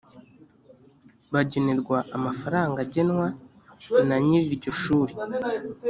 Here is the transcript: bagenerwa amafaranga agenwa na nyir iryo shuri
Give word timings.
bagenerwa 1.33 1.97
amafaranga 2.17 2.77
agenwa 2.85 3.27
na 4.07 4.15
nyir 4.25 4.43
iryo 4.49 4.71
shuri 4.81 5.13